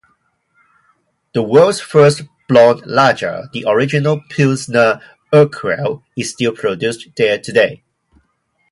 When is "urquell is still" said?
5.31-6.53